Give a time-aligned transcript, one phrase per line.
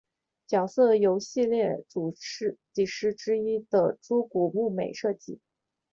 [0.47, 5.39] 角色由系列主设计师之一的猪股睦美设计。